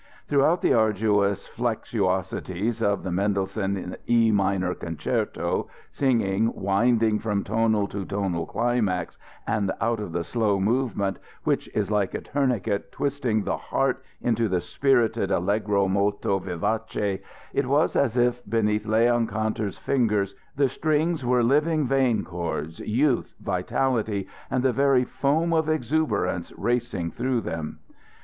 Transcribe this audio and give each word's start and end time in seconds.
Throughout 0.29 0.63
the 0.63 0.73
arduous 0.73 1.47
flexuosities 1.47 2.81
of 2.81 3.03
the 3.03 3.11
Mendelssohn 3.11 3.95
E 4.09 4.31
minor 4.31 4.73
concerto, 4.73 5.67
singing, 5.91 6.51
winding 6.55 7.19
from 7.19 7.43
tonal 7.43 7.85
to 7.89 8.03
tonal 8.03 8.47
climax, 8.47 9.19
and 9.45 9.71
out 9.79 9.99
of 9.99 10.11
the 10.11 10.23
slow 10.23 10.59
movement, 10.59 11.19
which 11.43 11.69
is 11.75 11.91
like 11.91 12.15
a 12.15 12.21
tourniquet 12.21 12.91
twisting 12.91 13.43
the 13.43 13.57
heart 13.57 14.03
into 14.19 14.47
the 14.49 14.59
spirited 14.59 15.29
allegro 15.29 15.87
molto 15.87 16.39
vivace, 16.39 17.19
it 17.53 17.67
was 17.67 17.95
as 17.95 18.17
if 18.17 18.41
beneath 18.49 18.87
Leon 18.87 19.27
Kantor's 19.27 19.77
fingers 19.77 20.33
the 20.55 20.67
strings 20.67 21.23
were 21.23 21.43
living 21.43 21.85
vein 21.85 22.23
cords, 22.23 22.79
youth, 22.79 23.35
vitality, 23.39 24.27
and 24.49 24.63
the 24.63 24.73
very 24.73 25.03
foam 25.03 25.53
of 25.53 25.69
exuberance 25.69 26.51
racing 26.53 27.11
through 27.11 27.41
them. 27.41 27.77